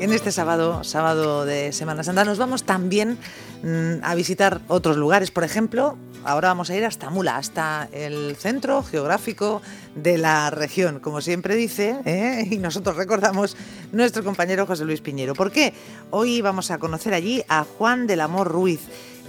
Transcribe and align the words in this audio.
En 0.00 0.14
este 0.14 0.32
sábado, 0.32 0.82
sábado 0.82 1.44
de 1.44 1.74
Semana 1.74 2.02
Santa, 2.02 2.24
nos 2.24 2.38
vamos 2.38 2.64
también 2.64 3.18
mm, 3.62 4.02
a 4.02 4.14
visitar 4.14 4.62
otros 4.66 4.96
lugares. 4.96 5.30
Por 5.30 5.44
ejemplo, 5.44 5.98
ahora 6.24 6.48
vamos 6.48 6.70
a 6.70 6.76
ir 6.76 6.86
hasta 6.86 7.10
Mula, 7.10 7.36
hasta 7.36 7.86
el 7.92 8.34
centro 8.36 8.82
geográfico 8.82 9.60
de 9.94 10.16
la 10.16 10.48
región, 10.48 11.00
como 11.00 11.20
siempre 11.20 11.54
dice, 11.54 12.00
¿eh? 12.06 12.46
y 12.50 12.56
nosotros 12.56 12.96
recordamos 12.96 13.58
nuestro 13.92 14.24
compañero 14.24 14.66
José 14.66 14.86
Luis 14.86 15.02
Piñero. 15.02 15.34
¿Por 15.34 15.52
qué? 15.52 15.74
Hoy 16.08 16.40
vamos 16.40 16.70
a 16.70 16.78
conocer 16.78 17.12
allí 17.12 17.44
a 17.46 17.64
Juan 17.64 18.06
del 18.06 18.22
Amor 18.22 18.48
Ruiz. 18.48 18.80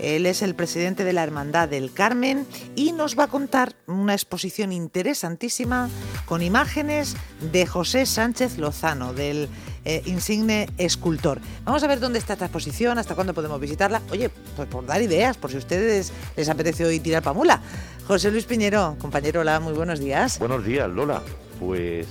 Él 0.01 0.25
es 0.25 0.41
el 0.41 0.55
presidente 0.55 1.03
de 1.03 1.13
la 1.13 1.23
Hermandad 1.23 1.69
del 1.69 1.93
Carmen 1.93 2.47
y 2.75 2.91
nos 2.91 3.17
va 3.17 3.25
a 3.25 3.27
contar 3.27 3.75
una 3.85 4.13
exposición 4.13 4.71
interesantísima 4.71 5.89
con 6.25 6.41
imágenes 6.41 7.15
de 7.51 7.67
José 7.67 8.07
Sánchez 8.07 8.57
Lozano, 8.57 9.13
del 9.13 9.47
eh, 9.85 10.01
insigne 10.05 10.69
escultor. 10.77 11.39
Vamos 11.65 11.83
a 11.83 11.87
ver 11.87 11.99
dónde 11.99 12.17
está 12.17 12.33
esta 12.33 12.45
exposición, 12.45 12.97
hasta 12.97 13.13
cuándo 13.13 13.35
podemos 13.35 13.59
visitarla. 13.59 14.01
Oye, 14.11 14.29
pues 14.55 14.67
por 14.67 14.85
dar 14.85 15.01
ideas, 15.03 15.37
por 15.37 15.51
si 15.51 15.57
a 15.57 15.59
ustedes 15.59 16.11
les 16.35 16.49
apetece 16.49 16.83
hoy 16.83 16.99
tirar 16.99 17.21
pamula. 17.21 17.61
José 18.07 18.31
Luis 18.31 18.45
Piñero, 18.45 18.97
compañero, 18.99 19.41
hola, 19.41 19.59
muy 19.59 19.73
buenos 19.73 19.99
días. 19.99 20.39
Buenos 20.39 20.65
días, 20.65 20.89
Lola. 20.89 21.21
Pues 21.59 22.07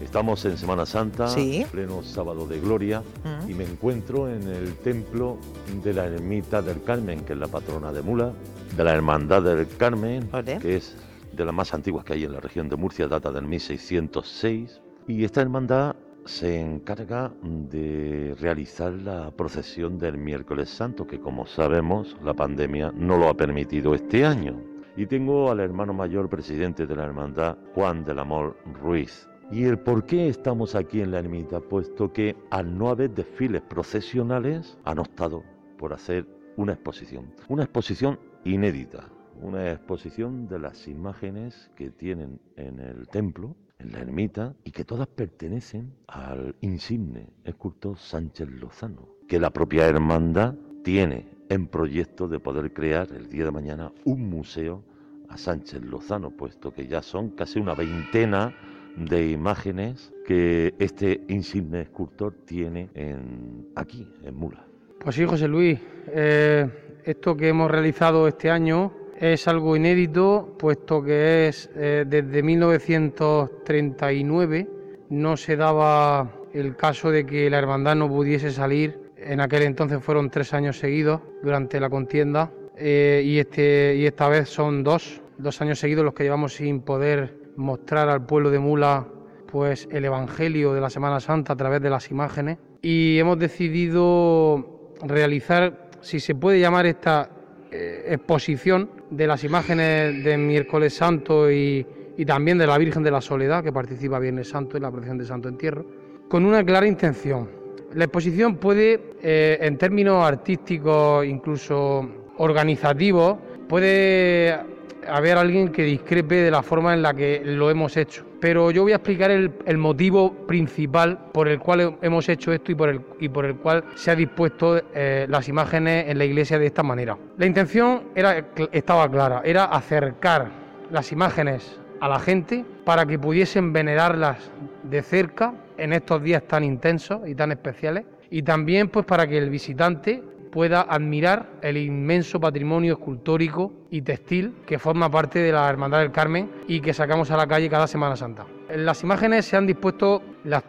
Estamos 0.00 0.44
en 0.44 0.58
Semana 0.58 0.84
Santa, 0.84 1.26
pleno 1.70 2.02
sábado 2.02 2.46
de 2.46 2.60
gloria, 2.60 3.00
mm. 3.00 3.50
y 3.50 3.54
me 3.54 3.64
encuentro 3.64 4.28
en 4.28 4.42
el 4.42 4.74
templo 4.76 5.38
de 5.82 5.94
la 5.94 6.04
Ermita 6.04 6.60
del 6.60 6.82
Carmen, 6.82 7.24
que 7.24 7.32
es 7.32 7.38
la 7.38 7.48
patrona 7.48 7.92
de 7.92 8.02
Mula, 8.02 8.32
de 8.76 8.84
la 8.84 8.92
Hermandad 8.92 9.42
del 9.42 9.66
Carmen, 9.78 10.28
que 10.60 10.76
es 10.76 10.94
de 11.32 11.44
las 11.44 11.54
más 11.54 11.72
antiguas 11.72 12.04
que 12.04 12.12
hay 12.12 12.24
en 12.24 12.32
la 12.32 12.40
región 12.40 12.68
de 12.68 12.76
Murcia, 12.76 13.08
data 13.08 13.32
del 13.32 13.46
1606. 13.46 14.82
Y 15.08 15.24
esta 15.24 15.40
hermandad 15.40 15.96
se 16.26 16.60
encarga 16.60 17.32
de 17.42 18.36
realizar 18.38 18.92
la 18.92 19.30
procesión 19.30 19.98
del 19.98 20.18
miércoles 20.18 20.68
santo, 20.68 21.06
que 21.06 21.20
como 21.20 21.46
sabemos 21.46 22.16
la 22.22 22.34
pandemia 22.34 22.92
no 22.94 23.16
lo 23.16 23.30
ha 23.30 23.34
permitido 23.34 23.94
este 23.94 24.26
año. 24.26 24.60
Y 24.94 25.06
tengo 25.06 25.50
al 25.50 25.60
hermano 25.60 25.94
mayor 25.94 26.28
presidente 26.28 26.86
de 26.86 26.96
la 26.96 27.04
hermandad, 27.04 27.56
Juan 27.74 28.04
del 28.04 28.18
Amor 28.18 28.56
Ruiz. 28.82 29.28
¿Y 29.50 29.62
el 29.62 29.78
por 29.78 30.04
qué 30.04 30.28
estamos 30.28 30.74
aquí 30.74 31.00
en 31.00 31.12
la 31.12 31.20
ermita? 31.20 31.60
Puesto 31.60 32.12
que 32.12 32.34
al 32.50 32.76
no 32.76 32.88
haber 32.88 33.14
desfiles 33.14 33.62
procesionales 33.62 34.76
han 34.84 34.98
optado 34.98 35.44
por 35.78 35.92
hacer 35.92 36.26
una 36.56 36.72
exposición. 36.72 37.32
Una 37.48 37.62
exposición 37.62 38.18
inédita, 38.44 39.08
una 39.40 39.70
exposición 39.70 40.48
de 40.48 40.58
las 40.58 40.88
imágenes 40.88 41.70
que 41.76 41.90
tienen 41.90 42.40
en 42.56 42.80
el 42.80 43.06
templo, 43.06 43.54
en 43.78 43.92
la 43.92 44.00
ermita, 44.00 44.52
y 44.64 44.72
que 44.72 44.84
todas 44.84 45.06
pertenecen 45.06 45.92
al 46.08 46.56
insigne 46.60 47.28
escultor 47.44 47.98
Sánchez 47.98 48.48
Lozano, 48.50 49.08
que 49.28 49.38
la 49.38 49.50
propia 49.50 49.86
hermandad 49.86 50.56
tiene 50.82 51.28
en 51.50 51.68
proyecto 51.68 52.26
de 52.26 52.40
poder 52.40 52.72
crear 52.72 53.12
el 53.12 53.28
día 53.28 53.44
de 53.44 53.52
mañana 53.52 53.92
un 54.04 54.28
museo 54.28 54.82
a 55.28 55.36
Sánchez 55.36 55.82
Lozano, 55.82 56.30
puesto 56.32 56.72
que 56.72 56.88
ya 56.88 57.00
son 57.00 57.30
casi 57.30 57.60
una 57.60 57.74
veintena 57.74 58.52
de 58.96 59.30
imágenes 59.30 60.12
que 60.26 60.74
este 60.78 61.20
insigne 61.28 61.82
escultor 61.82 62.34
tiene 62.44 62.88
en, 62.94 63.68
aquí, 63.76 64.12
en 64.24 64.34
Mula. 64.34 64.66
Pues 64.98 65.14
sí, 65.14 65.24
José 65.24 65.46
Luis, 65.46 65.78
eh, 66.08 66.68
esto 67.04 67.36
que 67.36 67.48
hemos 67.48 67.70
realizado 67.70 68.26
este 68.26 68.50
año 68.50 68.92
es 69.20 69.46
algo 69.48 69.76
inédito, 69.76 70.54
puesto 70.58 71.02
que 71.02 71.48
es 71.48 71.70
eh, 71.74 72.04
desde 72.06 72.42
1939 72.42 74.68
no 75.10 75.36
se 75.36 75.56
daba 75.56 76.32
el 76.52 76.76
caso 76.76 77.10
de 77.10 77.24
que 77.24 77.48
la 77.50 77.58
hermandad 77.58 77.96
no 77.96 78.08
pudiese 78.08 78.50
salir. 78.50 78.98
En 79.16 79.40
aquel 79.40 79.62
entonces 79.62 80.02
fueron 80.02 80.30
tres 80.30 80.54
años 80.54 80.78
seguidos 80.78 81.20
durante 81.42 81.80
la 81.80 81.90
contienda 81.90 82.50
eh, 82.76 83.22
y, 83.24 83.38
este, 83.38 83.96
y 83.96 84.06
esta 84.06 84.28
vez 84.28 84.48
son 84.48 84.82
dos, 84.82 85.20
dos 85.38 85.60
años 85.60 85.78
seguidos 85.78 86.04
los 86.04 86.14
que 86.14 86.24
llevamos 86.24 86.54
sin 86.54 86.80
poder 86.80 87.45
mostrar 87.56 88.08
al 88.08 88.24
pueblo 88.24 88.50
de 88.50 88.58
Mula 88.58 89.06
pues 89.50 89.88
el 89.90 90.04
evangelio 90.04 90.74
de 90.74 90.80
la 90.80 90.90
Semana 90.90 91.20
Santa 91.20 91.52
a 91.52 91.56
través 91.56 91.80
de 91.80 91.90
las 91.90 92.10
imágenes. 92.10 92.58
Y 92.82 93.18
hemos 93.18 93.38
decidido 93.38 94.92
realizar 95.02 95.90
si 96.00 96.20
se 96.20 96.34
puede 96.34 96.60
llamar 96.60 96.86
esta 96.86 97.30
eh, 97.70 98.04
exposición 98.08 98.90
de 99.10 99.26
las 99.26 99.44
imágenes 99.44 100.24
de 100.24 100.36
miércoles 100.36 100.94
santo 100.94 101.50
y, 101.50 101.86
también 102.26 102.58
de 102.58 102.66
la 102.66 102.78
Virgen 102.78 103.02
de 103.02 103.10
la 103.10 103.20
Soledad 103.20 103.62
que 103.62 103.72
participa 103.72 104.18
Viernes 104.18 104.48
Santo 104.48 104.76
en 104.76 104.84
la 104.84 104.90
procesión 104.90 105.18
de 105.18 105.26
Santo 105.26 105.48
Entierro 105.48 105.84
con 106.28 106.44
una 106.44 106.64
clara 106.64 106.86
intención. 106.86 107.48
La 107.94 108.04
exposición 108.04 108.56
puede 108.56 109.14
eh, 109.22 109.58
en 109.60 109.76
términos 109.78 110.24
artísticos 110.24 111.26
incluso 111.26 112.08
organizativos 112.38 113.36
puede 113.68 114.75
haber 115.08 115.38
alguien 115.38 115.68
que 115.68 115.82
discrepe 115.82 116.36
de 116.36 116.50
la 116.50 116.62
forma 116.62 116.94
en 116.94 117.02
la 117.02 117.14
que 117.14 117.42
lo 117.44 117.70
hemos 117.70 117.96
hecho. 117.96 118.24
Pero 118.40 118.70
yo 118.70 118.82
voy 118.82 118.92
a 118.92 118.96
explicar 118.96 119.30
el, 119.30 119.78
motivo 119.78 120.32
principal 120.46 121.18
por 121.32 121.48
el 121.48 121.58
cual 121.58 121.96
hemos 122.02 122.28
hecho 122.28 122.52
esto 122.52 122.72
y 122.72 122.74
por 122.74 122.88
el, 122.88 123.00
y 123.18 123.28
por 123.28 123.44
el 123.44 123.56
cual 123.56 123.84
se 123.94 124.10
ha 124.10 124.16
dispuesto 124.16 124.80
eh, 124.94 125.26
las 125.28 125.48
imágenes 125.48 126.08
en 126.08 126.18
la 126.18 126.24
iglesia 126.24 126.58
de 126.58 126.66
esta 126.66 126.82
manera. 126.82 127.16
La 127.38 127.46
intención 127.46 128.04
era, 128.14 128.46
estaba 128.72 129.10
clara, 129.10 129.42
era 129.44 129.64
acercar 129.64 130.50
las 130.90 131.12
imágenes 131.12 131.80
a 132.00 132.08
la 132.08 132.18
gente 132.18 132.64
para 132.84 133.06
que 133.06 133.18
pudiesen 133.18 133.72
venerarlas 133.72 134.50
de 134.82 135.02
cerca 135.02 135.54
en 135.78 135.92
estos 135.92 136.22
días 136.22 136.42
tan 136.46 136.64
intensos 136.64 137.20
y 137.26 137.34
tan 137.34 137.52
especiales 137.52 138.04
y 138.30 138.42
también 138.42 138.88
pues 138.88 139.06
para 139.06 139.26
que 139.26 139.38
el 139.38 139.50
visitante 139.50 140.22
pueda 140.56 140.86
admirar 140.88 141.50
el 141.60 141.76
inmenso 141.76 142.40
patrimonio 142.40 142.94
escultórico 142.94 143.74
y 143.90 144.00
textil 144.00 144.54
que 144.64 144.78
forma 144.78 145.10
parte 145.10 145.40
de 145.40 145.52
la 145.52 145.68
Hermandad 145.68 145.98
del 145.98 146.10
Carmen 146.10 146.50
y 146.66 146.80
que 146.80 146.94
sacamos 146.94 147.30
a 147.30 147.36
la 147.36 147.46
calle 147.46 147.68
cada 147.68 147.86
Semana 147.86 148.16
Santa. 148.16 148.46
En 148.70 148.86
las 148.86 149.02
imágenes 149.02 149.44
se 149.44 149.58
han 149.58 149.66
dispuesto 149.66 150.22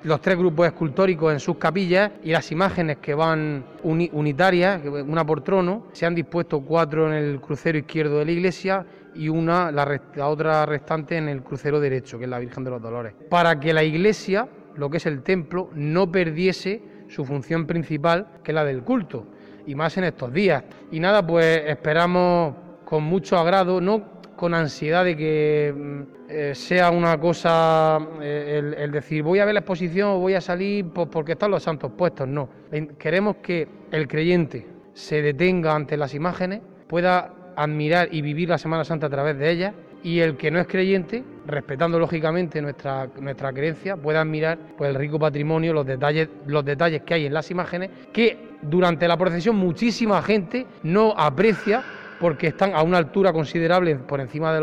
los 0.03 0.19
tres 0.19 0.37
grupos 0.37 0.67
escultóricos 0.67 1.31
en 1.31 1.39
sus 1.39 1.55
capillas 1.55 2.11
y 2.21 2.31
las 2.31 2.51
imágenes 2.51 2.97
que 2.97 3.13
van 3.13 3.63
unitarias, 3.81 4.81
una 4.85 5.25
por 5.25 5.39
trono, 5.39 5.85
se 5.93 6.05
han 6.05 6.15
dispuesto 6.15 6.59
cuatro 6.59 7.07
en 7.07 7.13
el 7.13 7.39
crucero 7.39 7.77
izquierdo 7.77 8.19
de 8.19 8.25
la 8.25 8.31
iglesia 8.33 8.85
y 9.15 9.29
una, 9.29 9.71
la, 9.71 10.01
la 10.15 10.27
otra 10.27 10.65
restante 10.65 11.15
en 11.15 11.29
el 11.29 11.43
crucero 11.43 11.79
derecho, 11.79 12.17
que 12.17 12.25
es 12.25 12.29
la 12.29 12.39
Virgen 12.39 12.65
de 12.65 12.71
los 12.71 12.81
Dolores, 12.81 13.13
para 13.29 13.57
que 13.57 13.71
la 13.71 13.85
iglesia, 13.85 14.49
lo 14.75 14.89
que 14.89 14.97
es 14.97 15.05
el 15.05 15.23
templo, 15.23 15.69
no 15.75 16.11
perdiese 16.11 16.81
su 17.07 17.23
función 17.23 17.65
principal, 17.65 18.27
que 18.43 18.51
es 18.51 18.55
la 18.55 18.65
del 18.65 18.83
culto 18.83 19.27
y 19.67 19.75
más 19.75 19.95
en 19.97 20.05
estos 20.05 20.33
días. 20.33 20.63
Y 20.91 20.99
nada, 20.99 21.25
pues 21.25 21.61
esperamos 21.67 22.55
con 22.85 23.03
mucho 23.03 23.37
agrado, 23.37 23.79
no 23.79 24.17
con 24.35 24.53
ansiedad 24.53 25.03
de 25.03 25.17
que 25.17 25.73
mm, 25.75 26.01
eh, 26.29 26.55
sea 26.55 26.89
una 26.89 27.19
cosa 27.19 27.99
eh, 28.21 28.75
el, 28.77 28.91
decir 28.91 29.23
voy 29.23 29.39
a 29.39 29.45
ver 29.45 29.53
la 29.53 29.61
exposición 29.61 30.09
o 30.09 30.19
voy 30.19 30.35
a 30.35 30.41
salir 30.41 30.85
pues, 30.85 31.07
porque 31.11 31.33
están 31.33 31.51
los 31.51 31.63
santos 31.63 31.91
puestos. 31.97 32.27
No, 32.27 32.49
queremos 32.97 33.37
que 33.37 33.67
el 33.91 34.07
creyente 34.07 34.65
se 34.93 35.21
detenga 35.21 35.75
ante 35.75 35.97
las 35.97 36.13
imágenes, 36.13 36.61
pueda 36.87 37.33
admirar 37.55 38.07
y 38.11 38.21
vivir 38.21 38.49
la 38.49 38.57
Semana 38.57 38.85
Santa 38.85 39.07
a 39.07 39.09
través 39.09 39.37
de 39.37 39.51
ellas 39.51 39.73
y 40.03 40.19
el 40.19 40.37
que 40.37 40.51
no 40.51 40.59
es 40.59 40.67
creyente, 40.67 41.23
respetando 41.45 41.99
lógicamente 41.99 42.61
nuestra, 42.61 43.09
nuestra 43.19 43.51
creencia, 43.51 43.97
pueda 43.97 44.21
admirar 44.21 44.57
pues, 44.77 44.89
el 44.91 44.95
rico 44.95 45.19
patrimonio, 45.19 45.73
los 45.73 45.85
detalles, 45.85 46.29
los 46.45 46.63
detalles 46.63 47.01
que 47.01 47.15
hay 47.15 47.25
en 47.25 47.33
las 47.33 47.49
imágenes, 47.51 47.89
que 48.13 48.46
durante 48.61 49.07
la 49.07 49.17
procesión 49.17 49.55
muchísima 49.55 50.21
gente 50.21 50.65
no 50.83 51.13
aprecia 51.17 51.83
porque 52.19 52.47
están 52.47 52.73
a 52.73 52.81
una 52.81 52.97
altura 52.97 53.31
considerable 53.33 53.95
por 53.95 54.19
encima 54.19 54.53
de, 54.53 54.59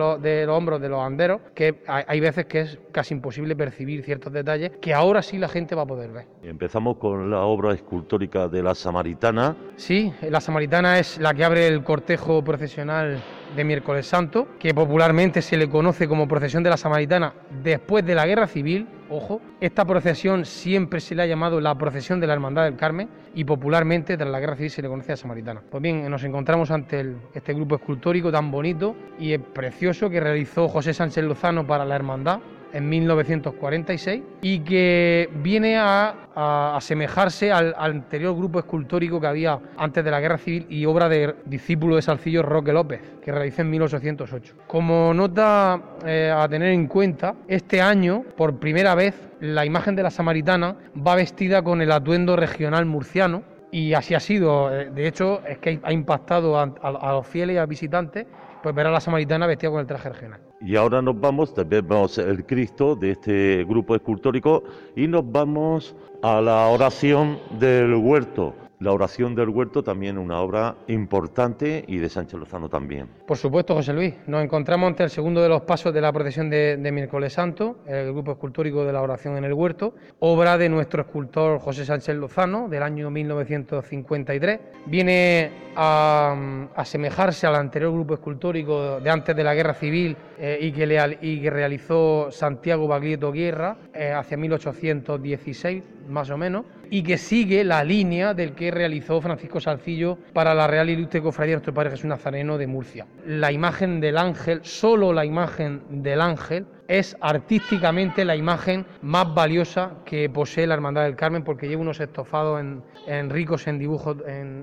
los 0.46 0.56
hombros 0.56 0.80
de 0.80 0.88
los 0.88 1.00
anderos, 1.00 1.40
que 1.54 1.82
hay, 1.86 2.20
veces 2.20 2.46
que 2.46 2.60
es 2.60 2.78
casi 2.92 3.14
imposible 3.14 3.56
percibir 3.56 4.02
ciertos 4.02 4.32
detalles 4.32 4.72
que 4.80 4.94
ahora 4.94 5.22
sí 5.22 5.38
la 5.38 5.48
gente 5.48 5.74
va 5.74 5.82
a 5.82 5.86
poder 5.86 6.10
ver. 6.10 6.26
Empezamos 6.42 6.96
con 6.96 7.30
la 7.30 7.40
obra 7.40 7.72
escultórica 7.74 8.48
de 8.48 8.62
la 8.62 8.74
Samaritana. 8.74 9.56
Sí, 9.76 10.12
la 10.28 10.40
Samaritana 10.40 10.98
es 10.98 11.18
la 11.18 11.34
que 11.34 11.44
abre 11.44 11.66
el 11.66 11.82
cortejo 11.82 12.42
procesional 12.42 13.22
de 13.54 13.64
Miércoles 13.64 14.06
Santo, 14.06 14.48
que 14.58 14.74
popularmente 14.74 15.40
se 15.40 15.56
le 15.56 15.68
conoce 15.68 16.08
como 16.08 16.26
procesión 16.26 16.62
de 16.62 16.70
la 16.70 16.76
Samaritana 16.76 17.34
después 17.62 18.04
de 18.04 18.14
la 18.14 18.26
Guerra 18.26 18.46
Civil. 18.46 18.86
Ojo, 19.16 19.40
esta 19.60 19.84
procesión 19.84 20.44
siempre 20.44 20.98
se 20.98 21.14
le 21.14 21.22
ha 21.22 21.26
llamado 21.26 21.60
la 21.60 21.78
procesión 21.78 22.18
de 22.18 22.26
la 22.26 22.32
Hermandad 22.32 22.64
del 22.64 22.74
Carmen 22.74 23.08
y 23.32 23.44
popularmente 23.44 24.16
tras 24.16 24.28
la 24.28 24.40
Guerra 24.40 24.56
Civil 24.56 24.70
se 24.72 24.82
le 24.82 24.88
conoce 24.88 25.12
a 25.12 25.16
Samaritana. 25.16 25.62
Pues 25.70 25.80
bien, 25.80 26.10
nos 26.10 26.24
encontramos 26.24 26.72
ante 26.72 27.14
este 27.32 27.54
grupo 27.54 27.76
escultórico 27.76 28.32
tan 28.32 28.50
bonito 28.50 28.96
y 29.20 29.38
precioso 29.38 30.10
que 30.10 30.18
realizó 30.18 30.66
José 30.66 30.92
Sánchez 30.92 31.22
Lozano 31.22 31.64
para 31.64 31.84
la 31.84 31.94
Hermandad 31.94 32.40
en 32.74 32.88
1946 32.88 34.22
y 34.42 34.58
que 34.60 35.30
viene 35.42 35.78
a, 35.78 36.74
asemejarse 36.76 37.52
al, 37.52 37.74
anterior 37.78 38.36
grupo 38.36 38.58
escultórico 38.58 39.20
que 39.20 39.26
había 39.28 39.58
antes 39.76 40.04
de 40.04 40.10
la 40.10 40.20
Guerra 40.20 40.36
Civil 40.36 40.66
y 40.68 40.84
obra 40.84 41.08
de 41.08 41.36
discípulo 41.46 41.96
de 41.96 42.02
Salcillo 42.02 42.42
Roque 42.42 42.72
López, 42.72 43.00
que 43.22 43.30
realizó 43.30 43.62
en 43.62 43.70
1808. 43.70 44.54
Como 44.66 45.14
nota 45.14 45.80
eh, 46.04 46.34
a 46.34 46.48
tener 46.48 46.72
en 46.72 46.88
cuenta, 46.88 47.36
este 47.46 47.80
año, 47.80 48.24
por 48.36 48.58
primera 48.58 48.96
vez, 48.96 49.14
la 49.40 49.64
imagen 49.64 49.94
de 49.94 50.02
la 50.02 50.10
samaritana 50.10 50.76
va 50.94 51.14
vestida 51.14 51.62
con 51.62 51.80
el 51.80 51.92
atuendo 51.92 52.34
regional 52.34 52.84
murciano 52.84 53.42
y 53.70 53.92
así 53.94 54.14
ha 54.14 54.20
sido. 54.20 54.74
Eh, 54.74 54.90
de 54.90 55.06
hecho, 55.06 55.42
es 55.46 55.58
que 55.58 55.80
ha 55.82 55.92
impactado 55.92 56.58
a, 56.58 57.12
los 57.12 57.26
fieles 57.26 57.54
y 57.54 57.58
a 57.58 57.66
visitantes 57.66 58.26
pues 58.62 58.74
ver 58.74 58.86
a 58.86 58.90
la 58.90 59.00
samaritana 59.00 59.46
vestida 59.46 59.70
con 59.70 59.80
el 59.80 59.86
traje 59.86 60.08
regional. 60.08 60.40
Y 60.64 60.76
ahora 60.76 61.02
nos 61.02 61.20
vamos, 61.20 61.52
también 61.52 61.86
vemos 61.86 62.16
el 62.16 62.46
Cristo 62.46 62.96
de 62.96 63.10
este 63.10 63.64
grupo 63.64 63.94
escultórico 63.94 64.64
y 64.96 65.06
nos 65.06 65.30
vamos 65.30 65.94
a 66.22 66.40
la 66.40 66.68
oración 66.68 67.38
del 67.60 67.94
huerto. 67.96 68.54
La 68.84 68.92
oración 68.92 69.34
del 69.34 69.48
huerto 69.48 69.82
también 69.82 70.18
una 70.18 70.40
obra 70.40 70.76
importante 70.88 71.82
y 71.88 71.96
de 71.96 72.10
Sánchez 72.10 72.38
Lozano 72.38 72.68
también. 72.68 73.08
Por 73.26 73.38
supuesto, 73.38 73.74
José 73.74 73.94
Luis. 73.94 74.12
Nos 74.26 74.44
encontramos 74.44 74.88
ante 74.88 75.04
el 75.04 75.08
segundo 75.08 75.40
de 75.40 75.48
los 75.48 75.62
pasos 75.62 75.94
de 75.94 76.02
la 76.02 76.12
procesión 76.12 76.50
de, 76.50 76.90
miércoles 76.92 77.32
santo, 77.32 77.78
el 77.86 78.12
grupo 78.12 78.32
escultórico 78.32 78.84
de 78.84 78.92
la 78.92 79.00
oración 79.00 79.38
en 79.38 79.44
el 79.44 79.54
huerto, 79.54 79.94
obra 80.18 80.58
de 80.58 80.68
nuestro 80.68 81.00
escultor 81.00 81.60
José 81.60 81.86
Sánchez 81.86 82.14
Lozano 82.14 82.68
del 82.68 82.82
año 82.82 83.10
1953. 83.10 84.60
Viene 84.84 85.50
a, 85.74 86.68
asemejarse 86.76 87.46
al 87.46 87.54
anterior 87.54 87.90
grupo 87.90 88.12
escultórico 88.12 89.00
de 89.00 89.08
antes 89.08 89.34
de 89.34 89.44
la 89.44 89.54
guerra 89.54 89.72
civil 89.72 90.14
eh, 90.38 90.58
y, 90.60 90.72
que 90.72 90.86
le, 90.86 91.18
y, 91.22 91.40
que 91.40 91.48
realizó 91.48 92.30
Santiago 92.30 92.86
Baglietto 92.86 93.32
Guerra 93.32 93.78
eh, 93.94 94.12
hacia 94.12 94.36
1816 94.36 95.82
más 96.08 96.30
o 96.30 96.36
menos, 96.36 96.64
y 96.90 97.02
que 97.02 97.18
sigue 97.18 97.64
la 97.64 97.82
línea 97.84 98.34
del 98.34 98.52
que 98.52 98.70
realizó 98.70 99.20
Francisco 99.20 99.60
Salcillo 99.60 100.18
para 100.32 100.54
la 100.54 100.66
Real 100.66 100.90
Ilustre 100.90 101.22
Cofradía 101.22 101.52
de 101.52 101.56
Nuestro 101.56 101.74
Padre 101.74 101.90
Jesús 101.90 102.06
Nazareno 102.06 102.58
de 102.58 102.66
Murcia. 102.66 103.06
La 103.26 103.52
imagen 103.52 104.00
del 104.00 104.18
ángel, 104.18 104.60
solo 104.62 105.12
la 105.12 105.24
imagen 105.24 105.82
del 105.88 106.20
ángel, 106.20 106.66
es 106.88 107.16
artísticamente 107.20 108.24
la 108.24 108.36
imagen 108.36 108.84
más 109.02 109.34
valiosa 109.34 109.92
que 110.04 110.28
posee 110.28 110.66
la 110.66 110.74
Hermandad 110.74 111.04
del 111.04 111.16
Carmen 111.16 111.42
porque 111.42 111.68
lleva 111.68 111.82
unos 111.82 112.00
estofados 112.00 112.60
en, 112.60 113.30
ricos 113.30 113.66
en 113.66 113.78
dibujos 113.78 114.16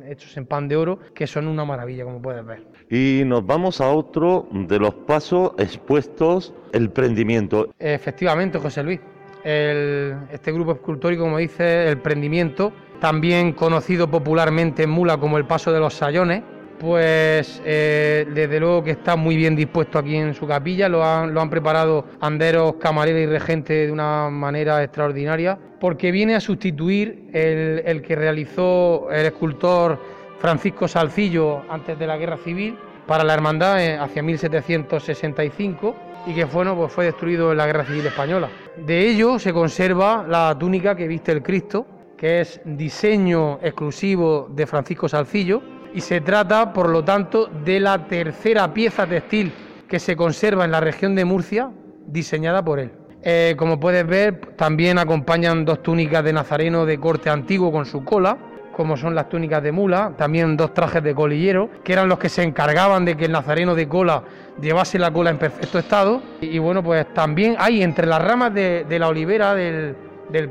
hechos 0.07 0.37
en 0.37 0.45
pan 0.45 0.67
de 0.67 0.75
oro 0.75 0.99
que 1.15 1.27
son 1.27 1.47
una 1.47 1.65
maravilla, 1.65 2.03
como 2.03 2.21
puedes 2.21 2.45
ver. 2.45 2.63
Y 2.89 3.23
nos 3.25 3.45
vamos 3.45 3.81
a 3.81 3.89
otro 3.89 4.47
de 4.51 4.79
los 4.79 4.93
pasos 4.93 5.53
expuestos, 5.57 6.53
el 6.73 6.89
prendimiento. 6.89 7.73
Efectivamente, 7.79 8.59
José 8.59 8.83
Luis 8.83 8.99
este 9.43 10.51
grupo 10.51 10.73
escultórico, 10.73 11.23
como 11.23 11.37
dice, 11.37 11.87
el 11.89 11.97
prendimiento, 11.97 12.71
también 12.99 13.53
conocido 13.53 14.09
popularmente 14.09 14.83
en 14.83 14.89
Mula 14.89 15.17
como 15.17 15.37
el 15.37 15.45
Paso 15.45 15.71
de 15.71 15.79
los 15.79 15.93
Sayones, 15.93 16.43
pues 16.79 17.61
eh, 17.63 18.25
desde 18.33 18.59
luego 18.59 18.83
que 18.83 18.91
está 18.91 19.15
muy 19.15 19.35
bien 19.35 19.55
dispuesto 19.55 19.99
aquí 19.99 20.15
en 20.15 20.33
su 20.33 20.47
capilla, 20.47 20.89
lo 20.89 21.03
han, 21.03 21.33
lo 21.33 21.41
han 21.41 21.49
preparado 21.49 22.05
anderos, 22.19 22.75
camareros 22.79 23.21
y 23.21 23.25
regentes 23.27 23.87
de 23.87 23.91
una 23.91 24.29
manera 24.29 24.83
extraordinaria, 24.83 25.57
porque 25.79 26.11
viene 26.11 26.35
a 26.35 26.39
sustituir 26.39 27.29
el, 27.33 27.83
el 27.85 28.01
que 28.01 28.15
realizó 28.15 29.11
el 29.11 29.27
escultor 29.27 29.99
Francisco 30.39 30.87
Salcillo 30.87 31.61
antes 31.69 31.99
de 31.99 32.07
la 32.07 32.17
Guerra 32.17 32.37
Civil 32.37 32.75
para 33.11 33.25
la 33.25 33.33
hermandad 33.33 33.83
eh, 33.83 33.97
hacia 33.97 34.23
1765 34.23 35.95
y 36.27 36.33
que 36.33 36.45
bueno, 36.45 36.77
pues 36.77 36.93
fue 36.93 37.03
destruido 37.03 37.51
en 37.51 37.57
la 37.57 37.65
Guerra 37.65 37.83
Civil 37.83 38.05
Española. 38.05 38.47
De 38.77 39.05
ello 39.05 39.37
se 39.37 39.51
conserva 39.51 40.25
la 40.25 40.57
túnica 40.57 40.95
que 40.95 41.09
viste 41.09 41.33
el 41.33 41.43
Cristo, 41.43 41.85
que 42.17 42.39
es 42.39 42.61
diseño 42.63 43.59
exclusivo 43.61 44.47
de 44.49 44.65
Francisco 44.65 45.09
Salcillo 45.09 45.61
y 45.93 45.99
se 45.99 46.21
trata, 46.21 46.71
por 46.71 46.87
lo 46.87 47.03
tanto, 47.03 47.47
de 47.47 47.81
la 47.81 48.07
tercera 48.07 48.73
pieza 48.73 49.05
textil 49.05 49.51
que 49.89 49.99
se 49.99 50.15
conserva 50.15 50.63
en 50.63 50.71
la 50.71 50.79
región 50.79 51.13
de 51.13 51.25
Murcia, 51.25 51.69
diseñada 52.07 52.63
por 52.63 52.79
él. 52.79 52.91
Eh, 53.23 53.55
como 53.57 53.77
puedes 53.77 54.07
ver, 54.07 54.55
también 54.55 54.97
acompañan 54.97 55.65
dos 55.65 55.83
túnicas 55.83 56.23
de 56.23 56.31
nazareno 56.31 56.85
de 56.85 56.97
corte 56.97 57.29
antiguo 57.29 57.73
con 57.73 57.85
su 57.85 58.05
cola, 58.05 58.37
como 58.71 58.97
son 58.97 59.15
las 59.15 59.29
túnicas 59.29 59.61
de 59.61 59.71
mula, 59.71 60.13
también 60.17 60.57
dos 60.57 60.73
trajes 60.73 61.03
de 61.03 61.13
colillero, 61.13 61.69
que 61.83 61.93
eran 61.93 62.09
los 62.09 62.19
que 62.19 62.29
se 62.29 62.43
encargaban 62.43 63.05
de 63.05 63.15
que 63.15 63.25
el 63.25 63.31
nazareno 63.31 63.75
de 63.75 63.87
cola 63.87 64.23
llevase 64.59 64.97
la 64.99 65.11
cola 65.11 65.29
en 65.29 65.37
perfecto 65.37 65.79
estado. 65.79 66.21
Y, 66.41 66.57
bueno, 66.59 66.83
pues 66.83 67.13
también 67.13 67.55
hay 67.59 67.83
entre 67.83 68.07
las 68.07 68.21
ramas 68.23 68.53
de, 68.53 68.85
la 68.99 69.07
olivera 69.07 69.53
del, 69.55 69.95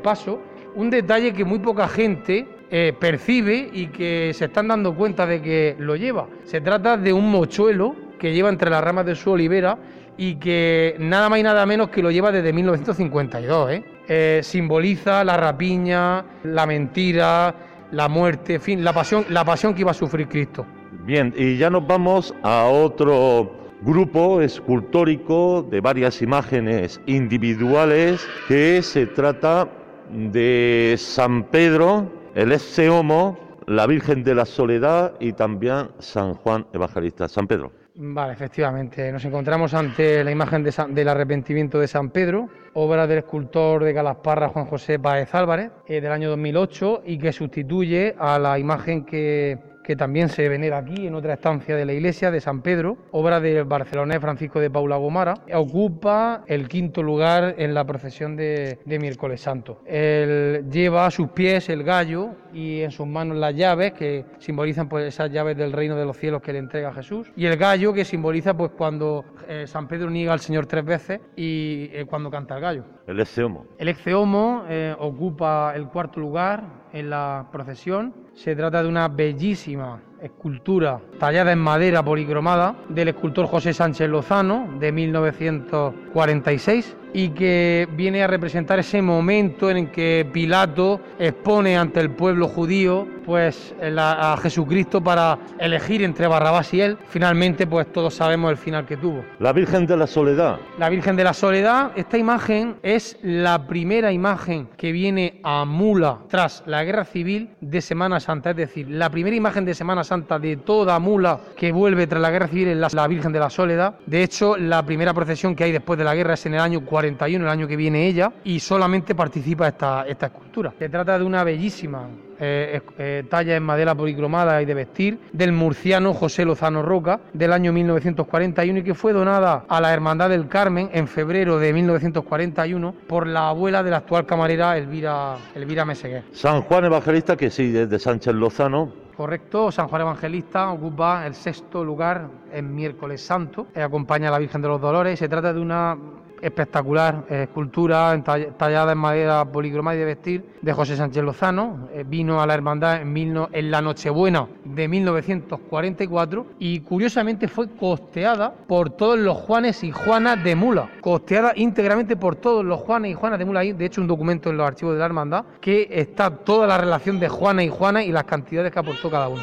paso 0.03 0.41
un 0.77 0.89
detalle 0.89 1.33
que 1.33 1.45
muy 1.45 1.59
poca 1.59 1.89
gente 1.89 2.47
eh, 2.71 2.95
percibe 2.99 3.69
y 3.73 3.89
que 3.89 4.33
se 4.33 4.45
están 4.45 4.69
dando 4.69 4.95
cuenta 4.95 5.27
de 5.27 5.43
que 5.43 5.75
lo 5.79 5.97
lleva. 5.97 6.29
Se 6.45 6.61
trata 6.61 6.97
de 6.97 7.13
un 7.13 7.31
mochuelo 7.31 7.97
que 8.21 8.33
lleva 8.33 8.51
entre 8.51 8.71
las 8.71 8.85
ramas 8.85 9.07
de 9.07 9.17
su 9.17 9.33
olivera 9.33 9.77
y 10.17 10.37
que 10.37 10.97
nada 10.99 11.29
más 11.29 11.41
y 11.41 11.43
nada 11.43 11.65
menos 11.67 11.89
que 11.89 12.03
lo 12.03 12.11
lleva 12.11 12.31
desde 12.31 12.53
1952. 12.53 13.71
¿eh? 13.73 13.85
Eh, 14.07 14.41
simboliza 14.43 15.25
la 15.25 15.37
rapiña, 15.37 16.25
la 16.45 16.67
mentira, 16.67 17.55
la 17.93 18.09
muerte, 18.09 18.55
en 18.55 18.61
fin, 18.61 18.85
la 18.85 18.93
pasión, 18.93 19.25
la 19.29 19.45
pasión 19.45 19.75
que 19.75 19.83
iba 19.83 19.91
a 19.91 19.95
sufrir 19.95 20.29
Cristo. 20.29 20.67
Bien, 21.05 21.33
y 21.37 21.57
ya 21.57 21.71
nos 21.71 21.87
vamos 21.87 22.35
a 22.43 22.65
otro 22.65 23.51
grupo 23.83 24.41
escultórico 24.41 25.67
de 25.71 25.81
varias 25.81 26.21
imágenes 26.23 27.01
individuales 27.07 28.27
que 28.49 28.83
se 28.83 29.07
trata 29.07 29.69
de 30.11 30.97
San 30.99 31.45
Pedro, 31.45 32.11
el 32.35 32.57
Homo, 32.91 33.39
la 33.67 33.87
Virgen 33.87 34.23
de 34.25 34.35
la 34.35 34.45
Soledad 34.45 35.15
y 35.21 35.33
también 35.33 35.89
San 35.99 36.35
Juan 36.35 36.67
Evangelista. 36.73 37.29
San 37.29 37.47
Pedro. 37.47 37.73
Vale, 38.02 38.32
efectivamente. 38.32 39.12
Nos 39.12 39.26
encontramos 39.26 39.75
ante 39.75 40.25
la 40.25 40.31
imagen 40.31 40.64
del 40.64 41.08
arrepentimiento 41.08 41.79
de 41.79 41.87
San 41.87 42.08
Pedro, 42.08 42.49
obra 42.73 43.06
del 43.06 43.19
escultor 43.19 43.85
de 43.85 43.93
Galasparra 43.93 44.49
Juan 44.49 44.64
José 44.64 44.99
Páez 44.99 45.35
Álvarez, 45.35 45.70
eh, 45.87 46.00
del 46.00 46.11
año 46.11 46.31
2008, 46.31 47.02
y 47.05 47.19
que 47.19 47.31
sustituye 47.31 48.14
a 48.19 48.38
la 48.38 48.58
imagen 48.58 49.05
que 49.05 49.58
que 49.91 49.97
también 49.97 50.29
se 50.29 50.49
venera 50.49 50.79
aquí 50.79 51.09
en 51.09 51.17
otra 51.17 51.35
estancia 51.35 51.75
de 51.75 51.85
la 51.85 51.93
iglesia 51.93 52.31
de 52.31 52.41
San 52.41 52.63
Pedro, 52.63 52.97
obra 53.11 53.41
del 53.41 53.65
barcelonés 53.65 54.21
Francisco 54.21 54.61
de 54.61 54.71
Paula 54.71 54.95
Gomara, 54.99 55.35
ocupa 55.53 56.45
el 56.47 56.69
quinto 56.69 57.03
lugar 57.03 57.57
en 57.59 57.75
la 57.75 57.85
procesión 57.85 58.37
de, 58.37 58.79
miércoles 58.87 59.41
santo. 59.41 59.81
Él 59.87 60.65
lleva 60.71 61.07
a 61.07 61.11
sus 61.11 61.31
pies 61.31 61.69
el 61.71 61.83
gallo 61.83 62.37
y 62.53 62.83
en 62.83 62.93
sus 62.93 63.05
manos 63.05 63.37
las 63.37 63.53
llaves 63.57 63.93
que 63.95 64.27
simbolizan 64.39 64.89
pues 64.89 65.09
esas 65.09 65.33
llaves 65.33 65.57
del 65.57 65.73
reino 65.73 65.97
de 65.97 66.05
los 66.05 66.17
cielos 66.17 66.41
que 66.41 66.53
le 66.53 66.61
entrega 66.61 66.93
Jesús 66.93 67.33
y 67.35 67.47
el 67.47 67.57
gallo 67.57 67.93
que 67.93 68.05
simboliza 68.05 68.57
pues 68.57 68.71
cuando 68.71 69.25
eh, 69.49 69.67
San 69.67 69.89
Pedro 69.89 70.09
niega 70.09 70.33
al 70.33 70.39
Señor 70.39 70.67
tres 70.67 70.85
veces 70.85 71.21
y 71.35 71.91
eh, 71.93 72.05
cuando 72.09 72.31
canta 72.31 72.55
el 72.55 72.61
gallo. 72.61 72.85
El 73.09 73.19
exeomo. 73.19 73.67
El 73.76 73.88
exeomo 73.88 74.67
eh, 74.69 74.95
ocupa 74.97 75.73
el 75.75 75.88
cuarto 75.88 76.21
lugar 76.21 76.79
en 76.92 77.11
la 77.11 77.49
procesión. 77.52 78.14
Se 78.35 78.54
trata 78.56 78.82
de 78.82 78.88
una 78.88 79.09
bellísima 79.09 80.00
escultura 80.23 81.00
tallada 81.19 81.53
en 81.53 81.59
madera 81.59 82.03
policromada 82.03 82.77
del 82.89 83.09
escultor 83.09 83.47
José 83.47 83.73
Sánchez 83.73 84.09
Lozano 84.09 84.69
de 84.79 84.93
1946 84.93 86.97
y 87.12 87.31
que 87.31 87.89
viene 87.97 88.23
a 88.23 88.29
representar 88.29 88.79
ese 88.79 89.03
momento 89.03 89.71
en 89.71 89.89
que 89.89 90.29
Pilato 90.33 91.00
expone 91.19 91.77
ante 91.77 92.00
el 92.00 92.11
pueblo 92.11 92.47
judío 92.47 93.07
pues 93.27 93.75
a 93.83 94.37
Jesucristo 94.43 95.03
para 95.03 95.39
elegir 95.59 96.03
entre 96.03 96.27
Barrabás 96.27 96.73
y 96.75 96.81
él. 96.81 96.99
Finalmente 97.09 97.67
pues 97.67 97.93
todos 97.93 98.15
sabemos 98.15 98.50
el 98.50 98.57
final 98.57 98.87
que 98.87 98.97
tuvo. 98.97 99.25
La 99.39 99.53
Virgen 99.53 99.87
de 99.87 99.97
la 99.97 100.07
Soledad. 100.07 100.59
La 100.79 100.89
Virgen 100.89 101.17
de 101.17 101.25
la 101.25 101.33
Soledad, 101.33 101.93
esta 101.97 102.19
imagen 102.19 102.77
es 102.83 103.19
la 103.23 103.67
primera 103.67 104.12
imagen 104.12 104.69
que 104.77 104.93
viene 104.93 105.41
a 105.45 105.65
Mula 105.65 106.19
tras 106.29 106.62
la 106.67 106.83
Guerra 106.85 107.05
Civil 107.05 107.50
de 107.61 107.81
Semana 107.81 108.21
Santa, 108.21 108.50
es 108.50 108.57
decir, 108.57 108.91
la 108.91 109.11
primera 109.11 109.37
imagen 109.37 109.65
de 109.65 109.75
Semana 109.75 110.03
Santa 110.03 110.10
de 110.11 110.57
toda 110.57 110.99
Mula 110.99 111.38
que 111.57 111.71
vuelve 111.71 112.09
tras 112.09 112.21
la 112.21 112.31
Guerra 112.31 112.49
Civil 112.49 112.69
es 112.69 112.95
la, 112.95 113.07
Virgen 113.07 113.33
de 113.33 113.38
la 113.38 113.49
Soledad. 113.49 113.95
De 114.07 114.25
hecho, 114.25 114.57
la 114.57 114.85
primera 114.85 115.14
procesión 115.14 115.55
que 115.55 115.64
hay 115.64 115.73
después 115.73 115.99
de 115.99 116.05
la 116.05 116.17
guerra 116.17 116.35
es 116.35 116.47
en 116.47 116.55
el 116.55 116.61
año 116.61 116.85
41, 116.85 117.45
el 117.45 117.50
año 117.50 117.69
que 117.69 117.76
viene 117.76 118.09
ella, 118.09 118.33
y 118.43 118.59
solamente 118.59 119.14
participa 119.14 119.69
esta, 119.69 120.05
esta 120.09 120.26
escultura. 120.26 120.73
Se 120.79 120.88
trata 120.88 121.17
de 121.17 121.25
una 121.25 121.45
bellísima 121.45 122.09
eh, 122.43 122.81
eh, 122.99 123.25
talla 123.29 123.55
en 123.55 123.62
madera 123.62 123.95
policromada 123.95 124.62
y 124.62 124.64
de 124.64 124.73
vestir 124.73 125.21
del 125.31 125.52
murciano 125.52 126.14
José 126.14 126.47
Lozano 126.47 126.83
Roca 126.83 127.21
del 127.35 127.52
año 127.52 127.71
1941 127.71 128.79
y 128.79 128.83
que 128.83 128.95
fue 128.95 129.12
donada 129.12 129.67
a 129.69 129.79
la 129.79 129.93
Hermandad 129.93 130.31
del 130.31 130.49
Carmen 130.49 130.88
en 130.95 131.07
febrero 131.07 131.59
de 131.59 131.71
1941 131.75 132.95
por 133.07 133.26
la 133.26 133.50
abuela 133.50 133.83
de 133.83 133.90
la 133.90 133.99
actual 133.99 134.25
camarera 134.25 134.79
Elvira, 134.79 135.37
Elvira 135.55 135.85
Meseguer. 135.85 136.25
San 136.33 136.62
Juan 136.62 136.87
Evangelista, 136.87 137.37
que 137.37 137.50
sí, 137.50 137.73
desde 137.73 137.99
Sánchez 137.99 138.35
Lozano, 138.35 138.90
Correcto, 139.21 139.71
San 139.71 139.89
Juan 139.89 140.00
Evangelista 140.00 140.71
ocupa 140.71 141.27
el 141.27 141.35
sexto 141.35 141.85
lugar 141.85 142.31
en 142.55 142.75
miércoles 142.75 143.21
santo, 143.21 143.67
acompaña 143.75 144.29
a 144.29 144.31
la 144.31 144.39
Virgen 144.39 144.62
de 144.62 144.69
los 144.69 144.81
Dolores 144.81 145.19
se 145.19 145.29
trata 145.29 145.53
de 145.53 145.61
una 145.61 145.95
espectacular 146.42 147.25
escultura 147.28 148.20
tallada 148.56 148.92
en 148.92 148.99
madera 148.99 149.44
policromada 149.44 149.97
y 149.97 150.00
de 150.00 150.04
vestir 150.04 150.44
de 150.62 150.73
José 150.73 150.97
Sánchez 150.97 151.23
Lozano. 151.23 151.88
Eh, 151.92 152.04
vino 152.06 152.40
a 152.40 152.47
la 152.47 152.54
hermandad 152.54 153.02
en, 153.02 153.16
en 153.52 153.70
la 153.70 153.80
Nochebuena 153.80 154.47
de 154.64 154.88
1944 154.88 156.47
y 156.59 156.80
curiosamente 156.80 157.49
fue 157.49 157.68
costeada 157.68 158.52
por 158.52 158.90
todos 158.90 159.18
los 159.18 159.37
Juanes 159.37 159.82
y 159.85 159.90
Juanas 159.90 160.42
de 160.42 160.56
Mula. 160.56 160.90
Costeada 161.00 161.52
íntegramente 161.56 162.16
por 162.16 162.37
todos 162.37 162.64
los 162.64 162.80
Juanes 162.80 163.12
y 163.12 163.14
Juanas 163.14 163.38
de 163.38 163.44
Mula. 163.44 163.61
Hay 163.61 163.73
de 163.73 163.87
hecho 163.87 164.00
un 164.00 164.06
documento 164.06 164.50
en 164.50 164.56
los 164.56 164.66
archivos 164.66 164.94
de 164.94 165.00
la 165.00 165.06
hermandad 165.06 165.44
que 165.61 165.88
está 165.90 166.30
toda 166.30 166.66
la 166.66 166.78
relación 166.78 167.20
de 167.20 167.28
Juana 167.28 167.62
y 167.62 167.68
Juana 167.68 168.02
y 168.02 168.12
las 168.12 168.25
cantidades 168.25 168.73
que 168.73 168.78
aportó 168.78 169.11
cada 169.11 169.28
uno. 169.28 169.42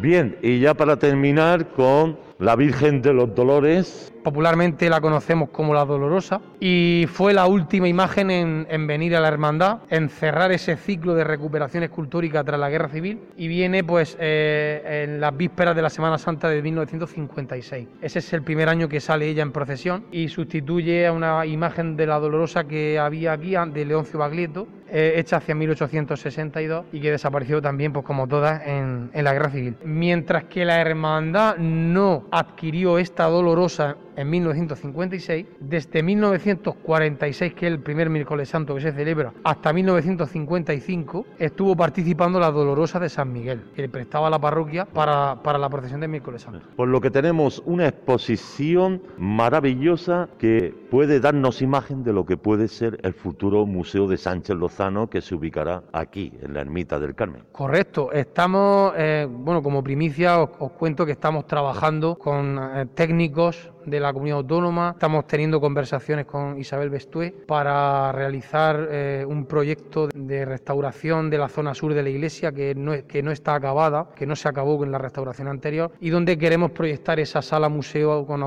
Bien, 0.00 0.36
y 0.42 0.60
ya 0.60 0.74
para 0.74 0.96
terminar 0.96 1.66
con 1.68 2.27
la 2.38 2.54
Virgen 2.56 3.02
de 3.02 3.12
los 3.12 3.34
Dolores. 3.34 4.12
Popularmente 4.22 4.90
la 4.90 5.00
conocemos 5.00 5.48
como 5.50 5.74
la 5.74 5.84
Dolorosa 5.84 6.40
y 6.60 7.06
fue 7.08 7.32
la 7.32 7.46
última 7.46 7.88
imagen 7.88 8.30
en, 8.30 8.86
venir 8.86 9.16
a 9.16 9.20
la 9.20 9.28
hermandad, 9.28 9.78
en 9.90 10.08
cerrar 10.08 10.52
ese 10.52 10.76
ciclo 10.76 11.14
de 11.14 11.24
recuperación 11.24 11.82
escultórica 11.82 12.44
tras 12.44 12.60
la 12.60 12.68
Guerra 12.68 12.88
Civil 12.88 13.20
y 13.36 13.48
viene 13.48 13.84
pues 13.84 14.16
eh, 14.20 15.04
en 15.04 15.20
las 15.20 15.36
vísperas 15.36 15.74
de 15.74 15.82
la 15.82 15.90
Semana 15.90 16.18
Santa 16.18 16.48
de 16.48 16.60
1956. 16.60 17.88
Ese 18.02 18.18
es 18.18 18.32
el 18.32 18.42
primer 18.42 18.68
año 18.68 18.88
que 18.88 19.00
sale 19.00 19.28
ella 19.28 19.42
en 19.42 19.52
procesión 19.52 20.04
y 20.12 20.28
sustituye 20.28 21.06
a 21.06 21.12
una 21.12 21.46
imagen 21.46 21.96
de 21.96 22.06
la 22.06 22.18
Dolorosa 22.18 22.64
que 22.64 22.98
había 22.98 23.32
aquí 23.32 23.54
de 23.72 23.84
Leoncio 23.84 24.18
Baglietto 24.18 24.68
eh, 24.90 25.14
hecha 25.16 25.36
hacia 25.36 25.54
1862 25.54 26.86
y 26.92 27.00
que 27.00 27.10
desapareció 27.10 27.60
también, 27.60 27.92
pues 27.92 28.06
como 28.06 28.26
todas, 28.26 28.66
en, 28.66 29.10
en 29.12 29.24
la 29.24 29.34
Guerra 29.34 29.50
Civil. 29.50 29.76
Mientras 29.84 30.44
que 30.44 30.64
la 30.64 30.80
hermandad 30.80 31.56
no 31.58 32.24
adquirió 32.30 32.98
esta 32.98 33.24
dolorosa 33.26 33.96
en 34.18 34.28
1956, 34.30 35.46
desde 35.60 36.02
1946, 36.02 37.54
que 37.54 37.66
es 37.66 37.72
el 37.72 37.78
primer 37.78 38.10
miércoles 38.10 38.48
santo 38.48 38.74
que 38.74 38.80
se 38.80 38.92
celebra, 38.92 39.32
hasta 39.44 39.72
1955, 39.72 41.24
estuvo 41.38 41.76
participando 41.76 42.40
la 42.40 42.50
Dolorosa 42.50 42.98
de 42.98 43.08
San 43.08 43.32
Miguel, 43.32 43.70
que 43.76 43.82
le 43.82 43.88
prestaba 43.88 44.28
la 44.28 44.40
parroquia 44.40 44.86
para, 44.86 45.40
para 45.40 45.56
la 45.56 45.68
procesión 45.68 46.00
de 46.00 46.08
miércoles 46.08 46.42
santo. 46.42 46.66
Por 46.74 46.88
lo 46.88 47.00
que 47.00 47.12
tenemos 47.12 47.62
una 47.64 47.86
exposición 47.86 49.00
maravillosa 49.18 50.28
que 50.36 50.74
puede 50.90 51.20
darnos 51.20 51.62
imagen 51.62 52.02
de 52.02 52.12
lo 52.12 52.26
que 52.26 52.36
puede 52.36 52.66
ser 52.66 52.98
el 53.04 53.14
futuro 53.14 53.66
Museo 53.66 54.08
de 54.08 54.16
Sánchez 54.16 54.56
Lozano 54.56 55.08
que 55.08 55.20
se 55.20 55.36
ubicará 55.36 55.84
aquí, 55.92 56.32
en 56.42 56.54
la 56.54 56.62
Ermita 56.62 56.98
del 56.98 57.14
Carmen. 57.14 57.44
Correcto, 57.52 58.10
estamos, 58.10 58.94
eh, 58.96 59.28
bueno, 59.30 59.62
como 59.62 59.84
primicia 59.84 60.40
os, 60.40 60.72
cuento 60.72 61.06
que 61.06 61.12
estamos 61.12 61.46
trabajando 61.46 62.16
con 62.16 62.58
eh, 62.58 62.86
técnicos 62.94 63.70
de 63.90 64.00
la 64.00 64.12
comunidad 64.12 64.38
autónoma. 64.38 64.90
Estamos 64.92 65.26
teniendo 65.26 65.60
conversaciones 65.60 66.26
con 66.26 66.58
Isabel 66.58 66.90
Bestué 66.90 67.32
para 67.46 68.12
realizar 68.12 68.88
eh, 68.90 69.24
un 69.26 69.46
proyecto 69.46 70.08
de 70.14 70.44
restauración 70.44 71.30
de 71.30 71.38
la 71.38 71.48
zona 71.48 71.74
sur 71.74 71.94
de 71.94 72.02
la 72.02 72.08
iglesia 72.10 72.52
que 72.52 72.74
no, 72.74 72.92
que 73.06 73.22
no 73.22 73.30
está 73.30 73.54
acabada, 73.54 74.08
que 74.14 74.26
no 74.26 74.36
se 74.36 74.48
acabó 74.48 74.78
con 74.78 74.90
la 74.90 74.98
restauración 74.98 75.48
anterior 75.48 75.92
y 76.00 76.10
donde 76.10 76.36
queremos 76.38 76.70
proyectar 76.72 77.20
esa 77.20 77.42
sala 77.42 77.68
museo 77.68 78.26
con 78.26 78.40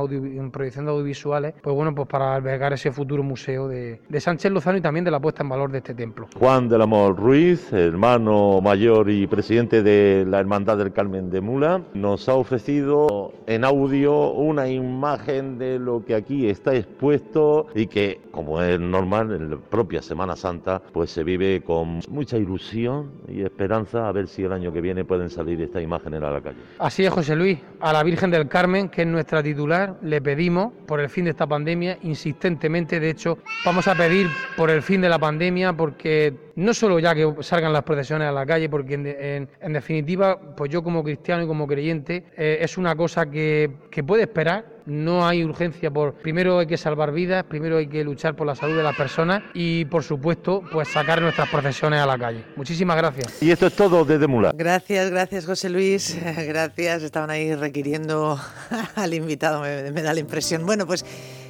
proyección 0.51 0.85
de 0.85 0.91
audiovisuales, 0.91 1.53
pues 1.61 1.75
bueno, 1.75 1.93
pues 1.95 2.07
para 2.07 2.35
albergar 2.35 2.73
ese 2.73 2.91
futuro 2.91 3.23
museo 3.23 3.67
de, 3.67 4.01
de 4.07 4.19
Sánchez 4.19 4.51
Lozano 4.51 4.77
y 4.77 4.81
también 4.81 5.05
de 5.05 5.11
la 5.11 5.19
puesta 5.19 5.43
en 5.43 5.49
valor 5.49 5.71
de 5.71 5.79
este 5.79 5.93
templo. 5.93 6.27
Juan 6.37 6.69
del 6.69 6.81
Amor 6.81 7.17
Ruiz, 7.17 7.71
hermano 7.73 8.61
mayor 8.61 9.09
y 9.09 9.27
presidente 9.27 9.83
de 9.83 10.25
la 10.27 10.39
Hermandad 10.39 10.77
del 10.77 10.91
Carmen 10.91 11.29
de 11.29 11.41
Mula, 11.41 11.81
nos 11.93 12.27
ha 12.29 12.35
ofrecido 12.35 13.33
en 13.47 13.63
audio 13.63 14.31
una 14.31 14.67
imagen 14.67 15.30
de 15.31 15.79
lo 15.79 16.03
que 16.03 16.15
aquí 16.15 16.49
está 16.49 16.75
expuesto 16.75 17.67
y 17.73 17.87
que, 17.87 18.19
como 18.31 18.61
es 18.61 18.79
normal, 18.79 19.31
en 19.33 19.51
la 19.51 19.57
propia 19.57 20.01
Semana 20.01 20.35
Santa, 20.35 20.81
pues 20.91 21.11
se 21.11 21.23
vive 21.23 21.61
con 21.61 22.01
mucha 22.09 22.37
ilusión 22.37 23.11
y 23.27 23.41
esperanza 23.41 24.07
a 24.07 24.11
ver 24.11 24.27
si 24.27 24.43
el 24.43 24.51
año 24.51 24.73
que 24.73 24.81
viene 24.81 25.05
pueden 25.05 25.29
salir 25.29 25.61
estas 25.61 25.83
imágenes 25.83 26.21
a 26.21 26.31
la 26.31 26.41
calle. 26.41 26.57
Así 26.79 27.05
es, 27.05 27.11
José 27.11 27.35
Luis. 27.35 27.59
A 27.79 27.93
la 27.93 28.03
Virgen 28.03 28.29
del 28.29 28.47
Carmen, 28.47 28.89
que 28.89 29.03
es 29.03 29.07
nuestra 29.07 29.41
titular, 29.41 29.97
le 30.01 30.21
pedimos 30.21 30.73
por 30.85 30.99
el 30.99 31.09
fin 31.09 31.25
de 31.25 31.31
esta 31.31 31.47
pandemia 31.47 31.97
insistentemente. 32.03 32.99
De 32.99 33.09
hecho, 33.09 33.37
vamos 33.65 33.87
a 33.87 33.95
pedir 33.95 34.27
por 34.57 34.69
el 34.69 34.81
fin 34.81 35.01
de 35.01 35.09
la 35.09 35.17
pandemia 35.17 35.73
porque 35.73 36.51
no 36.55 36.73
solo 36.73 36.99
ya 36.99 37.15
que 37.15 37.33
salgan 37.39 37.73
las 37.73 37.83
procesiones 37.83 38.27
a 38.27 38.31
la 38.31 38.45
calle, 38.45 38.69
porque 38.69 39.47
en, 39.61 39.73
definitiva, 39.73 40.39
pues 40.55 40.69
yo 40.69 40.83
como 40.83 41.03
cristiano 41.03 41.43
y 41.43 41.47
como 41.47 41.67
creyente, 41.67 42.25
eh, 42.37 42.59
es 42.61 42.77
una 42.77 42.95
cosa 42.95 43.29
que, 43.29 43.71
que 43.89 44.03
puede 44.03 44.23
esperar 44.23 44.80
no 44.85 45.27
hay 45.27 45.43
urgencia 45.43 45.91
por 45.91 46.13
primero 46.13 46.59
hay 46.59 46.67
que 46.67 46.77
salvar 46.77 47.11
vidas, 47.11 47.43
primero 47.43 47.77
hay 47.77 47.87
que 47.87 48.03
luchar 48.03 48.35
por 48.35 48.47
la 48.47 48.55
salud 48.55 48.75
de 48.75 48.83
las 48.83 48.95
personas 48.95 49.43
y 49.53 49.85
por 49.85 50.03
supuesto 50.03 50.63
pues 50.71 50.87
sacar 50.89 51.21
nuestras 51.21 51.49
procesiones 51.49 51.99
a 51.99 52.05
la 52.05 52.17
calle. 52.17 52.45
Muchísimas 52.55 52.97
gracias. 52.97 53.41
Y 53.41 53.51
esto 53.51 53.67
es 53.67 53.73
todo 53.73 54.05
desde 54.05 54.27
Mula. 54.27 54.53
Gracias, 54.55 55.09
gracias 55.09 55.45
José 55.45 55.69
Luis, 55.69 56.17
gracias. 56.47 57.03
Estaban 57.03 57.29
ahí 57.29 57.55
requiriendo 57.55 58.39
al 58.95 59.13
invitado, 59.13 59.61
me, 59.61 60.01
da 60.01 60.13
la 60.13 60.19
impresión. 60.19 60.65
Bueno, 60.65 60.85
pues 60.85 61.05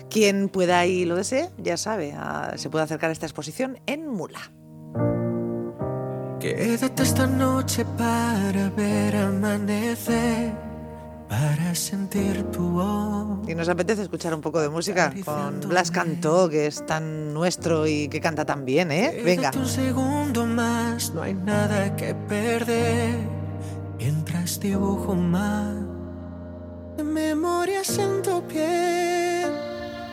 quien 0.09 0.49
pueda 0.49 0.85
y 0.85 1.05
lo 1.05 1.15
desee, 1.15 1.49
ya 1.57 1.77
sabe, 1.77 2.13
ah, 2.15 2.53
se 2.55 2.69
puede 2.69 2.83
acercar 2.83 3.09
a 3.09 3.13
esta 3.13 3.25
exposición 3.25 3.79
en 3.85 4.07
Mula. 4.07 4.51
Quédate 6.39 7.03
esta 7.03 7.27
noche 7.27 7.85
para 7.97 8.69
ver 8.71 9.15
amanecer 9.15 10.70
para 11.31 11.73
sentir 11.75 12.43
tu 12.51 12.71
voz. 12.71 13.47
Y 13.47 13.55
nos 13.55 13.69
apetece 13.69 14.01
escuchar 14.01 14.35
un 14.35 14.41
poco 14.41 14.59
de 14.59 14.67
música 14.67 15.13
con 15.23 15.61
Blas 15.61 15.89
Cantó, 15.89 16.49
que 16.49 16.67
es 16.67 16.85
tan 16.85 17.33
nuestro 17.33 17.87
y 17.87 18.09
que 18.09 18.19
canta 18.19 18.43
tan 18.43 18.65
bien, 18.65 18.91
¿eh? 18.91 19.21
Venga. 19.23 19.51
Un 19.55 19.65
segundo 19.65 20.45
más, 20.45 21.13
no 21.13 21.21
hay 21.21 21.33
nada 21.33 21.95
que 21.95 22.13
perder. 22.13 23.15
Mientras 23.97 24.59
dibujo 24.59 25.15
más 25.15 25.73
de 26.97 27.03
memorias 27.05 27.97
en 27.97 28.21
tu 28.21 28.45
piel. 28.47 29.53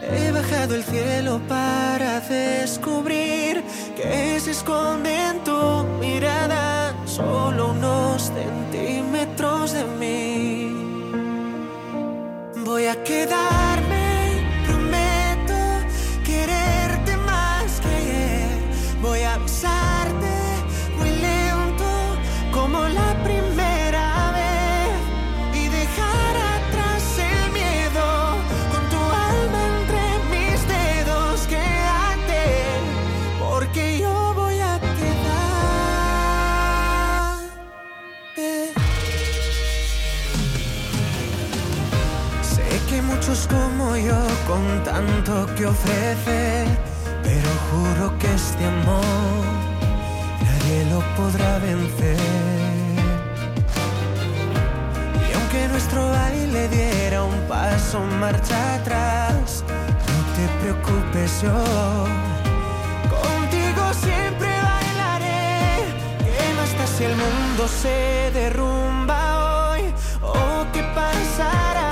He 0.01 0.31
bajado 0.31 0.77
el 0.77 0.85
cielo 0.85 1.41
para 1.49 2.21
descubrir 2.21 3.65
que 3.97 4.39
se 4.39 4.53
esconde 4.53 5.13
en 5.31 5.43
tu 5.43 5.85
mirada 6.01 6.95
solo 7.07 7.73
unos 7.73 8.31
centímetros 8.33 9.73
de 9.73 9.85
mí 9.99 10.58
a 12.89 12.97
quedarme, 12.97 13.78
pero 45.85 47.51
juro 47.71 48.19
que 48.19 48.35
este 48.35 48.65
amor 48.65 49.45
nadie 50.43 50.85
lo 50.91 51.01
podrá 51.17 51.59
vencer. 51.59 52.19
Y 55.29 55.33
aunque 55.35 55.69
nuestro 55.69 56.11
baile 56.11 56.69
diera 56.69 57.23
un 57.25 57.41
paso 57.49 58.01
marcha 58.21 58.75
atrás, 58.77 59.65
no 60.09 60.19
te 60.37 60.45
preocupes 60.61 61.43
yo. 61.43 61.59
Contigo 63.17 63.83
siempre 63.95 64.49
bailaré, 64.49 65.85
que 66.19 66.55
no 66.57 66.63
está 66.63 66.87
si 66.87 67.05
el 67.05 67.17
mundo 67.17 67.69
se 67.69 68.31
derrumba 68.33 69.73
hoy 69.73 69.83
o 70.23 70.67
qué 70.73 70.83
pasará 70.95 71.88